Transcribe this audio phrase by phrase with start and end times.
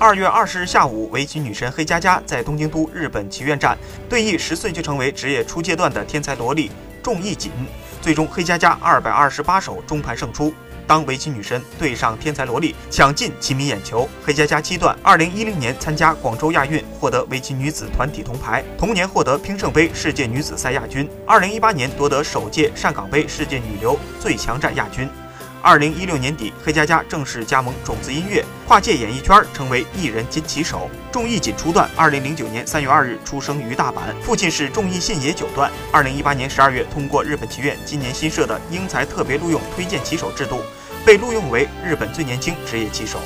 [0.00, 3.76] 二月二十日下午，围棋女神黑佳佳在东京都日本棋院站
[4.08, 6.70] 对弈十岁就成为职业初阶段的天才萝莉
[7.02, 7.50] 仲义锦，
[8.00, 10.54] 最终黑佳佳二百二十八手中盘胜出。
[10.86, 14.08] 当围棋女神对上天才萝莉，抢尽棋迷眼球。
[14.24, 21.10] 黑佳佳七段，二零一零年参加广州亚运，获得围棋女子团体铜牌，同年获得乒圣杯世界女子赛亚军。
[21.26, 25.08] 二零一八年夺得首届上港杯世界女流最强战亚军。
[25.60, 30.88] 二零一六年底，黑佳佳正式加盟种子音乐，跨界演艺圈，成为艺人兼棋手。
[31.10, 35.70] 仲义锦初段，二零零九年三月二日出生于大阪，父亲是仲义信野九段。
[35.90, 40.62] 二零一八年十二月，通过日本棋院今年新设的英才特别录用推荐棋手制度，
[41.04, 43.18] 被录用为日本最年轻职业棋手。